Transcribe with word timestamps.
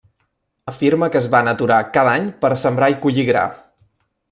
Afirma 0.71 1.09
que 1.15 1.19
es 1.19 1.27
van 1.35 1.51
aturar 1.51 1.77
cada 1.99 2.15
any 2.21 2.27
per 2.47 2.51
sembrar 2.65 2.91
i 2.95 2.99
collir 3.07 3.29
gra. 3.31 3.45